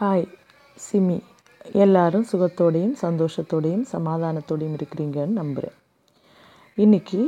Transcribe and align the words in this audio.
Hi 0.00 0.26
SIMI. 0.92 1.20
எல்லாரும் 1.72 2.26
சுகத்தோடையும் 2.32 2.94
சந்தோஷத்தோடையும் 3.02 3.84
சமாதானத்தோடையும் 3.92 4.76
இருக்கிறீங்கன்னு 4.78 5.38
நம்புகிறேன் 5.38 5.76
இன்றைக்கி 6.76 7.26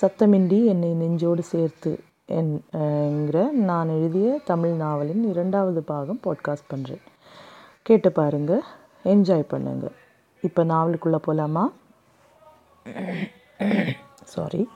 சத்தமின்றி 0.00 0.64
என்னை 0.64 0.92
நெஞ்சோடு 0.92 1.42
சேர்த்து 1.42 2.00
என்கிற 2.26 3.50
நான் 3.50 3.88
எழுதிய 3.88 4.40
தமிழ் 4.44 4.70
நாவலின் 4.70 5.30
இரண்டாவது 5.30 5.82
பாகம் 5.82 6.20
பாட்காஸ்ட் 6.24 6.70
பண்ணுறேன் 6.74 7.04
கேட்டு 7.82 8.12
பாருங்கள் 8.12 8.62
என்ஜாய் 9.04 9.44
பண்ணுங்க. 9.48 9.90
இப்போ 10.42 10.64
நாவலுக்குள்ளே 10.64 11.20
போகலாமா 11.28 11.72
சாரி 14.24 14.68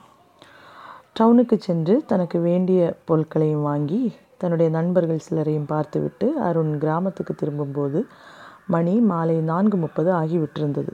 டவுனுக்கு 1.19 1.57
சென்று 1.57 2.05
தனக்கு 2.05 2.39
வேண்டிய 2.39 2.97
பொருட்களையும் 3.05 3.61
வாங்கி 3.61 4.13
தன்னுடைய 4.41 4.69
நண்பர்கள் 4.77 5.25
சிலரையும் 5.27 5.69
பார்த்துவிட்டு 5.73 6.27
அருண் 6.47 6.73
கிராமத்துக்கு 6.77 7.33
திரும்பும்போது 7.35 7.99
மணி 8.67 8.95
மாலை 9.11 9.37
நான்கு 9.51 9.77
முப்பது 9.77 10.09
ஆகிவிட்டிருந்தது. 10.13 10.91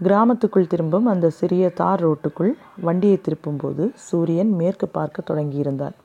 கிராமத்துக்குள் 0.00 0.70
திரும்பும் 0.72 1.06
அந்த 1.06 1.26
சிறிய 1.30 1.64
தார் 1.80 2.02
ரோட்டுக்குள் 2.04 2.52
வண்டியை 2.80 3.18
திருப்பும்போது 3.18 3.84
சூரியன் 4.06 4.52
மேற்கு 4.60 4.86
பார்க்க 4.88 5.28
தொடங்கியிருந்தான். 5.30 5.96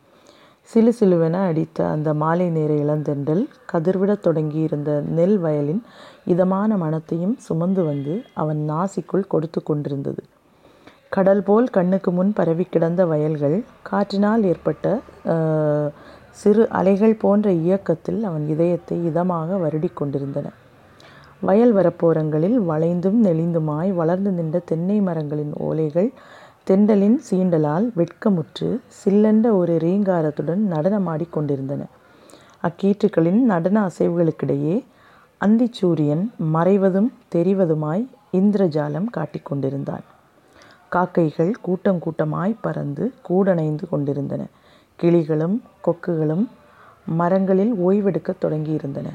சிலு 0.70 0.92
சிலுவென 1.00 1.42
அடித்த 1.50 1.80
அந்த 1.88 2.10
மாலை 2.14 2.48
நேர 2.50 2.72
இளந்தென்றல் 2.84 3.44
கதிர்விடத் 3.72 4.24
தொடங்கியிருந்த 4.26 4.92
நெல் 5.18 5.38
வயலின் 5.38 5.82
இதமான 6.26 6.78
மனத்தையும் 6.78 7.36
சுமந்து 7.46 7.84
வந்து 7.84 8.16
அவன் 8.34 8.60
நாசிக்குள் 8.72 9.30
கொடுத்து 9.34 9.62
கொண்டிருந்தது. 9.64 10.22
கடல் 11.16 11.44
போல் 11.44 11.68
கண்ணுக்கு 11.70 12.10
முன் 12.12 12.32
பரவி 12.34 12.66
கிடந்த 12.66 13.02
வயல்கள் 13.06 13.58
காற்றினால் 13.90 14.44
ஏற்பட்ட 14.44 14.86
சிறு 16.42 16.64
அலைகள் 16.70 17.14
போன்ற 17.14 17.48
இயக்கத்தில் 17.66 18.22
அவன் 18.24 18.46
இதயத்தை 18.48 18.98
இதமாக 19.10 19.50
வருடி 19.64 19.90
கொண்டிருந்தன. 19.94 20.48
வயல் 21.40 21.74
வரப்போரங்களில் 21.76 22.58
வளைந்தும் 22.70 23.20
நெளிந்துமாய் 23.24 23.92
வளர்ந்து 23.94 24.32
நின்ற 24.32 24.58
தென்னை 24.66 24.98
மரங்களின் 25.02 25.54
ஓலைகள் 25.68 26.10
தெண்டலின் 26.64 27.18
சீண்டலால் 27.30 27.86
வெட்கமுற்று 27.96 28.70
சில்லென்ற 29.00 29.48
ஒரு 29.56 29.74
ரீங்காரத்துடன் 29.78 30.64
நடனமாடி 30.74 31.28
கொண்டிருந்தன. 31.30 31.82
அக்கீற்றுக்களின் 32.62 33.42
நடன 33.52 33.78
அசைவுகளுக்கிடையே 33.90 34.76
அந்திச்சூரியன் 35.42 36.24
மறைவதும் 36.54 37.10
தெரிவதுமாய் 37.36 38.04
இந்திரஜாலம் 38.34 39.10
காட்டிக் 39.12 39.46
கொண்டிருந்தான். 39.46 40.06
காக்கைகள் 40.90 41.54
கூட்டம் 41.62 42.00
கூட்டமாய் 42.00 42.56
பறந்து 42.62 43.06
கூடணைந்து 43.30 43.86
கொண்டிருந்தன. 43.90 44.44
கிளிகளும் 45.00 45.58
கொக்குகளும் 45.86 46.46
மரங்களில் 47.06 47.74
ஓய்வெடுக்க 47.74 48.34
தொடங்கியிருந்தன. 48.42 49.08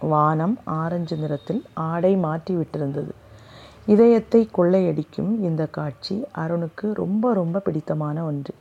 வானம் 0.00 0.58
ஆரஞ்சு 0.64 1.16
நிறத்தில் 1.16 1.62
ஆடை 1.74 2.16
மாற்றி 2.16 2.54
விட்டிருந்தது. 2.54 3.12
இதயத்தை 3.86 4.48
கொள்ளையடிக்கும் 4.56 5.30
இந்த 5.40 5.66
காட்சி 5.66 6.24
அருணுக்கு 6.36 6.86
ரொம்ப 6.92 7.32
ரொம்ப 7.32 7.58
பிடித்தமான 7.58 8.24
ஒன்று. 8.24 8.54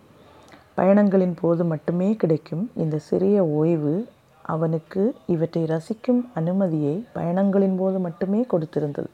பயணங்களின் 0.78 1.36
போது 1.42 1.66
மட்டுமே 1.66 2.16
கிடைக்கும் 2.16 2.72
இந்த 2.76 2.98
சிறிய 2.98 3.46
ஓய்வு 3.46 4.08
அவனுக்கு 4.42 5.16
இவற்றை 5.28 5.64
ரசிக்கும் 5.64 6.22
அனுமதியை 6.34 7.06
பயணங்களின் 7.16 7.78
போது 7.78 8.00
மட்டுமே 8.00 8.46
கொடுத்திருந்தது. 8.52 9.10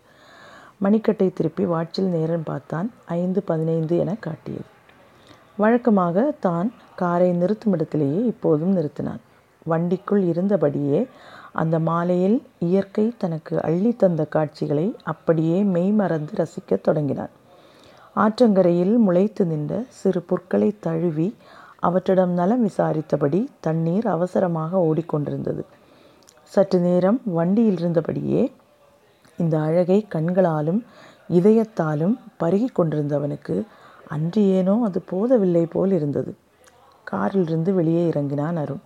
மணிக்கட்டை 0.77 1.33
திருப்பி 1.33 1.65
வாட்சில் 1.65 2.11
நேரம் 2.17 2.43
பார்த்தான் 2.43 2.91
ஐந்து 3.05 3.43
பதினைந்து 3.43 3.97
என 3.97 4.15
காட்டியது. 4.19 4.69
வழக்கமாக 5.57 6.33
தான் 6.39 6.73
காரை 6.95 7.29
நிறுத்தும் 7.31 7.73
இடத்திலேயே 7.73 8.19
இப்போதும் 8.25 8.73
நிறுத்தினான். 8.77 9.21
வண்டிக்குள் 9.69 10.23
இருந்தபடியே 10.31 10.99
அந்த 11.51 11.79
மாலையில் 11.79 12.37
இயற்கை 12.59 13.13
தனக்கு 13.17 13.61
அள்ளி 13.61 13.91
தந்த 13.95 14.25
காட்சிகளை 14.25 14.95
அப்படியே 15.03 15.63
மெய்மறந்து 15.63 16.33
ரசிக்கத் 16.35 16.81
தொடங்கினான். 16.81 17.33
ஆற்றங்கரையில் 18.15 18.95
முளைத்து 18.97 19.45
நின்ற 19.45 19.83
சிறு 19.89 20.21
புற்களை 20.21 20.69
தழுவி 20.79 21.35
அவற்றிடம் 21.81 22.33
நலம் 22.39 22.61
விசாரித்தபடி 22.61 23.41
தண்ணீர் 23.59 24.07
அவசரமாக 24.07 24.77
ஓடிக்கொண்டிருந்தது. 24.79 25.63
சற்று 26.51 26.79
நேரம் 26.79 27.21
வண்டியில் 27.37 27.77
இருந்தபடியே 27.77 28.43
இந்த 29.37 29.55
அழகை 29.59 30.07
கண்களாலும் 30.15 30.81
இதயத்தாலும் 31.29 32.15
பருகி 32.39 32.67
கொண்டிருந்தவனுக்கு 32.73 33.55
அன்று 34.07 34.41
ஏனோ 34.49 34.75
அது 34.83 34.99
போதவில்லை 35.11 35.65
போல் 35.65 35.91
இருந்தது 35.91 36.31
காரிலிருந்து 37.07 37.73
வெளியே 37.73 38.03
இறங்கினான் 38.07 38.57
அருண். 38.57 38.83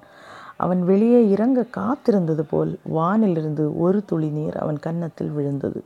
அவன் 0.58 0.82
வெளியே 0.84 1.30
இறங்க 1.30 1.66
காத்திருந்தது 1.78 2.42
போல் 2.42 2.72
வானிலிருந்து 2.94 3.76
ஒரு 3.76 4.00
துளி 4.06 4.30
நீர் 4.30 4.58
அவன் 4.58 4.80
கன்னத்தில் 4.80 5.32
விழுந்தது. 5.32 5.80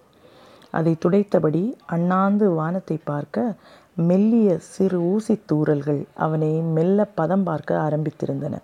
அதை 0.69 0.97
துடைத்தபடி 1.05 1.63
அண்ணாந்து 1.85 2.45
வானத்தை 2.51 2.97
பார்க்க 3.03 3.55
மெல்லிய 4.01 4.49
சிறு 4.59 4.99
ஊசி 5.01 5.35
தூறல்கள் 5.51 6.01
அவனை 6.15 6.51
மெல்ல 6.61 7.05
பதம் 7.15 7.43
பார்க்க 7.43 7.79
ஆரம்பித்திருந்தன. 7.79 8.55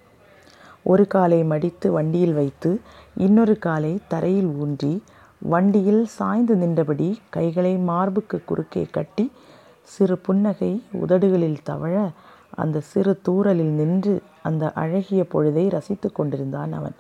ஒரு 0.84 1.07
காலை 1.07 1.44
மடித்து 1.44 1.91
வண்டியில் 1.91 2.34
வைத்து 2.34 2.69
இன்னொரு 3.17 3.55
காலை 3.59 3.94
தரையில் 4.07 4.51
ஊன்றி 4.55 4.94
வண்டியில் 5.41 6.03
சாய்ந்து 6.05 6.55
நின்றபடி 6.55 7.09
கைகளை 7.29 7.73
மார்புக்கு 7.89 8.38
குறுக்கே 8.45 8.84
கட்டி 8.91 9.25
சிறு 9.88 10.18
புன்னகை 10.18 10.72
உதடுகளில் 11.02 11.59
தவழ 11.64 11.96
அந்த 12.53 12.80
சிறு 12.80 13.22
தூரலில் 13.28 13.74
நின்று 13.80 14.22
அந்த 14.44 14.72
அழகிய 14.74 15.22
பொழுதை 15.34 15.70
ரசித்து 15.70 16.12
கொண்டிருந்தான் 16.12 16.74
அவன். 16.74 16.96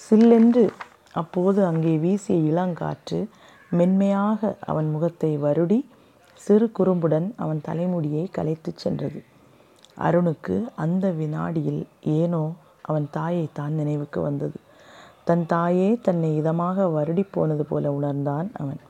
சில்லென்று 0.00 0.64
அப்போது 1.12 1.60
அங்கே 1.66 1.96
வீசிய 1.96 2.36
இளங்காற்று 2.50 3.18
மென்மையாக 3.70 4.56
அவன் 4.66 4.88
முகத்தை 4.90 5.38
வருடி 5.38 5.78
சிறு 6.34 6.66
குறும்புடன் 6.78 7.34
அவன் 7.36 7.60
தலைமுடியை 7.60 8.24
கலைத்துச் 8.36 8.76
சென்றது. 8.76 9.20
அருணுக்கு 9.98 10.56
அந்த 10.74 11.10
வினாடியில் 11.10 11.82
ஏனோ 12.18 12.52
அவன் 12.82 13.06
தாயை 13.10 13.46
தான் 13.52 13.72
நினைவுக்கு 13.72 14.20
வந்தது. 14.20 14.58
தன் 15.24 15.44
தாயே 15.46 15.88
தன்னை 16.02 16.30
இதமாக 16.40 16.86
வருடி 16.96 17.24
போனது 17.30 17.64
போல 17.64 17.92
உணர்ந்தான் 17.92 18.48
அவன். 18.56 18.80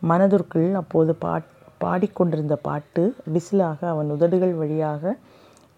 மனதிற்குள் 0.00 0.70
அப்போது 0.74 1.12
பாட் 1.14 1.48
பாடிக்கொண்டிருந்த 1.80 2.56
பாட்டு 2.56 3.02
விசிலாக 3.26 3.88
அவன் 3.88 4.10
உதடுகள் 4.10 4.54
வழியாக 4.54 5.16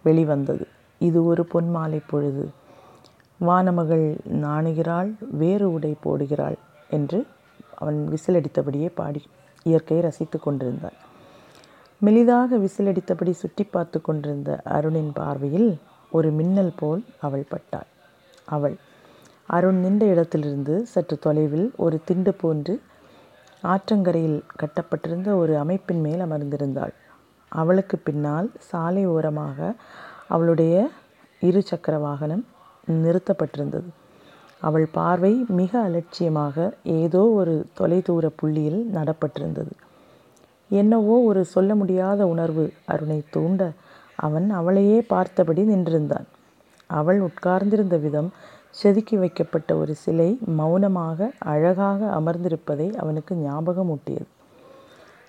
வெளிவந்தது. 0.05 0.65
இது 1.01 1.19
ஒரு 1.25 1.43
பொன்மாலை 1.53 2.01
பொழுது. 2.07 2.45
வானமகள் 3.41 4.07
நாணுகிறாள் 4.43 5.11
வேறு 5.33 5.67
உடை 5.73 5.93
போடுகிறாள் 6.05 6.59
என்று 6.91 7.19
அவன் 7.75 7.99
விசிலடித்தபடியே 8.09 8.89
பாடி 8.95 9.23
இயற்கையை 9.67 10.05
ரசித்து 10.05 10.39
கொண்டிருந்தான். 10.41 10.97
மெலிதாக 12.01 12.59
விசிலடித்தபடி 12.59 13.33
சுற்றி 13.33 13.65
பார்த்து 13.65 13.99
கொண்டிருந்த 14.01 14.51
அருணின் 14.65 15.13
பார்வையில் 15.13 15.71
ஒரு 16.13 16.29
மின்னல் 16.31 16.75
போல் 16.77 17.03
அவள் 17.21 17.49
பட்டாள். 17.49 17.89
அவள் 18.49 18.77
அருண் 19.47 19.81
நின்ற 19.81 20.07
இடத்திலிருந்து 20.07 20.75
சற்று 20.87 21.17
தொலைவில் 21.19 21.69
ஒரு 21.77 21.97
திண்டு 22.05 22.33
போன்று 22.35 22.75
ஆற்றங்கரையில் 23.63 24.45
கட்டப்பட்டிருந்த 24.57 25.37
ஒரு 25.37 25.59
அமைப்பின் 25.59 26.01
மேல் 26.01 26.21
அமர்ந்திருந்தாள். 26.21 26.95
அவளுக்கு 27.49 27.99
பின்னால் 27.99 28.51
சாலை 28.59 29.07
ஓரமாக 29.07 29.75
அவளுடைய 30.27 30.91
இரு 31.41 31.63
சக்கர 31.63 31.99
வாகனம் 31.99 32.45
நிறுத்தப்பட்டிருந்தது. 32.89 33.89
அவள் 34.61 34.87
பார்வை 34.93 35.45
மிக 35.49 35.81
அலட்சியமாக 35.81 36.73
ஏதோ 36.83 37.23
ஒரு 37.31 37.67
தொலைதூர 37.81 38.27
புள்ளியில் 38.37 38.81
நடப்பட்டிருந்தது. 38.95 39.73
என்னவோ 40.71 41.15
ஒரு 41.21 41.45
சொல்ல 41.45 41.75
முடியாத 41.75 42.27
உணர்வு 42.27 42.73
அருணை 42.85 43.23
தூண்ட 43.31 43.71
அவன் 44.17 44.51
அவளையே 44.51 45.01
பார்த்தபடி 45.01 45.63
நின்றிருந்தான். 45.63 46.27
அவள் 46.87 47.21
உட்கார்ந்திருந்த 47.21 47.97
விதம் 47.97 48.31
செதுக்கி 48.79 49.17
வைக்கப்பட்ட 49.17 49.71
ஒரு 49.77 49.95
சிலை 49.95 50.29
மௌனமாக 50.59 51.31
அழகாக 51.53 52.01
அமர்ந்திருப்பதை 52.19 52.89
அவனுக்கு 52.97 53.35
ஞாபகம் 53.37 53.91
ஊட்டியது 53.91 54.29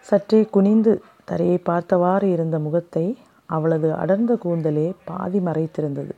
சற்றே 0.05 0.39
குனிந்து 0.45 0.91
தரையை 1.25 1.57
பார்த்தவாறு 1.57 2.27
இருந்த 2.29 2.59
முகத்தை 2.59 3.05
அவளது 3.49 3.89
அடர்ந்த 3.93 4.33
கூந்தலே 4.35 4.87
பாதி 5.05 5.39
மறைத்திருந்தது. 5.39 6.13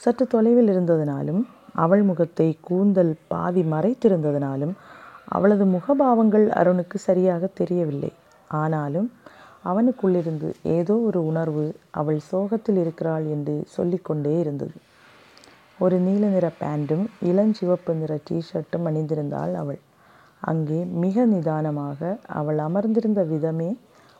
சற்று 0.00 0.24
தொலைவில் 0.26 0.68
இருந்ததினாலும் 0.68 1.40
அவள் 1.74 2.02
முகத்தை 2.02 2.48
கூந்தல் 2.60 3.12
பாதி 3.28 3.62
மறைத்திருந்ததினாலும் 3.62 4.74
அவளது 5.28 5.64
முகபாவங்கள் 5.66 6.46
அருணுக்கு 6.50 6.98
சரியாக 6.98 7.50
தெரியவில்லை. 7.60 8.12
ஆனாலும் 8.54 9.08
அவனுக்குள்ளிருந்து 9.64 10.48
ஏதோ 10.76 10.94
ஒரு 11.08 11.20
உணர்வு 11.22 11.64
அவள் 11.90 12.20
சோகத்தில் 12.30 12.76
இருக்கிறாள் 12.76 13.26
என்று 13.26 13.54
சொல்லிக்கொண்டே 13.68 14.32
இருந்தது. 14.40 14.74
ஒரு 15.80 15.96
நீல 15.98 16.24
நிற 16.26 16.46
பேண்ட்டும் 16.60 17.04
இளஞ்சிவப்பு 17.22 17.92
நிற 17.94 18.14
டிஷர்ட்டும் 18.28 18.86
அணிந்திருந்தாள் 18.86 19.54
அவள். 19.54 19.78
அங்கே 20.42 20.84
மிக 21.04 21.24
நிதானமாக 21.24 22.00
அவள் 22.38 22.58
அமர்ந்திருந்த 22.58 23.22
விதமே 23.24 23.70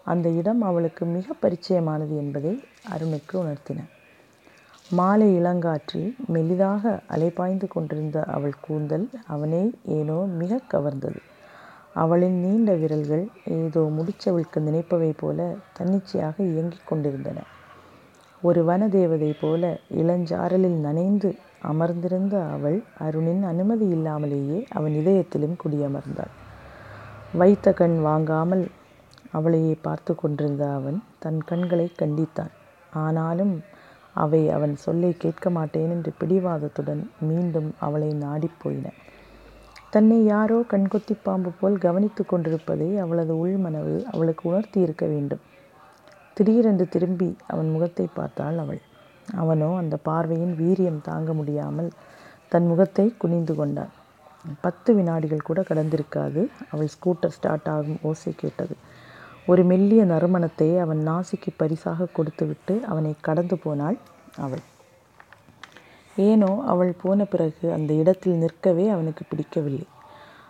அந்த 0.07 0.29
இடம் 0.31 0.63
அவளுக்கு 0.63 1.05
மிக 1.07 1.35
பரிச்சயமானது 1.43 2.15
என்பதை 2.17 2.53
அருணுக்கு 2.91 3.35
உணர்த்தின. 3.43 3.81
மாலை 4.91 5.29
இளங்காற்றில் 5.41 6.09
மெலிதாக 6.33 6.85
அலைபாய்ந்து 7.07 7.67
கொண்டிருந்த 7.69 8.25
அவள் 8.37 8.57
கூந்தல் 8.61 9.07
அவனை 9.27 9.63
ஏனோ 9.99 10.19
மிக 10.41 10.61
கவர்ந்தது. 10.73 11.21
அவளின் 11.95 12.39
நீண்ட 12.41 12.73
விரல்கள் 12.75 13.25
ஏதோ 13.59 13.81
முடிச்சவிழ்க்க 13.97 14.67
நினைப்பவை 14.69 15.13
போல 15.17 15.39
தன்னிச்சையாக 15.79 16.37
இயங்கிக் 16.45 16.89
கொண்டிருந்தன. 16.89 17.39
ஒரு 18.43 18.61
வனதேவதை 18.65 19.31
போல 19.41 19.63
இளஞ்சாரலில் 19.95 20.79
நனைந்து 20.81 21.31
அமர்ந்திருந்த 21.63 22.45
அவள் 22.47 22.83
அருணின் 22.99 23.43
அனுமதி 23.43 23.87
இல்லாமலேயே 23.87 24.59
அவன் 24.71 24.93
இதயத்திலும் 24.93 25.57
குடியமர்ந்தாள். 25.65 26.33
வைத்த 27.33 27.73
கண் 27.73 27.97
வாங்காமல் 28.01 28.65
அவளையே 29.31 29.75
பார்த்து 29.83 30.15
கொண்டிருந்த 30.15 30.73
அவன் 30.73 30.99
தன் 31.19 31.41
கண்களை 31.45 31.87
கண்டித்தான். 31.99 32.53
ஆனாலும் 32.93 33.55
அவை 34.15 34.43
அவன் 34.51 34.75
சொல்லை 34.77 35.13
கேட்க 35.17 35.51
மாட்டேன் 35.51 35.91
என்று 35.91 36.13
பிடிவாதத்துடன் 36.21 37.03
மீண்டும் 37.21 37.71
அவளை 37.79 38.11
நாடிப் 38.15 38.59
போயின. 38.63 38.87
தன்னை 39.91 40.25
யாரோ 40.25 40.61
கண்கொத்தி 40.71 41.15
பாம்பு 41.23 41.51
போல் 41.61 41.79
கவனித்து 41.79 42.27
கொண்டிருப்பதை 42.27 42.99
அவளது 42.99 43.47
உள்மனவு 43.47 43.95
அவளுக்கு 44.05 44.49
உணர்த்தி 44.49 44.81
இருக்க 44.81 45.07
வேண்டும். 45.07 45.45
திடீரென்று 46.41 46.85
திரும்பி 46.89 47.37
அவன் 47.47 47.71
முகத்தை 47.73 48.05
பார்த்தாள் 48.15 48.59
அவள். 48.59 48.79
அவனோ 49.43 49.69
அந்த 49.77 49.95
பார்வையின் 50.07 50.55
வீரியம் 50.61 51.03
தாங்க 51.03 51.33
முடியாமல் 51.33 51.91
தன் 52.49 52.67
முகத்தை 52.67 53.05
குனிந்து 53.19 53.55
கொண்டான். 53.55 53.93
பத்து 54.63 54.91
வினாடிகள் 54.95 55.45
கூட 55.49 55.61
கடந்திருக்காது. 55.61 56.43
அவள் 56.71 56.91
ஸ்கூட்டர் 56.95 57.35
ஸ்டார்ட் 57.37 57.69
ஆகும் 57.69 58.01
ஓசை 58.03 58.33
கேட்டது. 58.35 58.75
ஒரு 59.47 59.63
மெல்லிய 59.65 60.03
நறுமணத்தை 60.05 60.71
அவன் 60.79 61.01
நாசிக்கு 61.09 61.51
பரிசாக 61.57 62.09
கொடுத்துவிட்டு 62.17 62.77
அவனை 62.89 63.15
கடந்து 63.21 63.59
போனாள் 63.59 63.99
அவள். 64.37 64.65
ஏனோ 66.17 66.53
அவள் 66.67 66.93
போன 67.05 67.25
பிறகு 67.25 67.67
அந்த 67.73 67.93
இடத்தில் 67.95 68.43
நிற்கவே 68.43 68.87
அவனுக்கு 68.89 69.25
பிடிக்கவில்லை. 69.25 69.89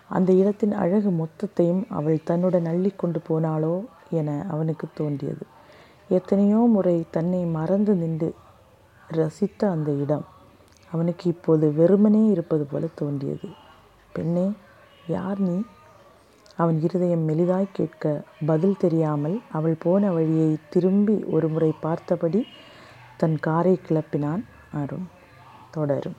அந்த 0.09 0.31
இடத்தின் 0.33 0.75
அழகு 0.75 1.11
மொத்தத்தையும் 1.23 1.83
அவள் 1.91 2.19
தன்னுடன் 2.25 2.67
அள்ளி 2.67 2.93
கொண்டு 2.97 3.21
போனாளோ 3.29 3.77
என 4.11 4.31
அவனுக்கு 4.49 4.87
தோன்றியது. 4.95 5.45
எத்தனையோ 6.11 6.57
முறை 6.57 6.97
தன்னை 7.11 7.45
மறந்து 7.45 7.95
நின்று 7.95 8.29
ரசித்த 9.11 9.69
அந்த 9.71 9.91
இடம். 9.93 10.25
அவனுக்கு 10.93 11.25
இப்போது 11.31 11.73
வெறுமனே 11.73 12.23
இருப்பது 12.27 12.65
போல 12.65 12.87
தோன்றியது. 12.95 13.49
பெண்ணே 14.13 14.47
யார் 15.07 15.41
நீ? 15.41 15.63
அவன் 16.57 16.81
இருதயம் 16.81 17.29
மெலிதாய் 17.29 17.73
கேட்க 17.73 18.23
பதில் 18.47 18.77
தெரியாமல் 18.79 19.37
அவள் 19.53 19.77
போன 19.79 20.13
வழியை 20.13 20.57
திரும்பி 20.71 21.17
ஒரு 21.31 21.49
முறை 21.49 21.73
பார்த்தபடி 21.81 22.47
தன் 23.17 23.39
காரை 23.39 23.81
கிளப்பினான் 23.89 24.45
அருண். 24.73 25.07
தொடரும். 25.71 26.19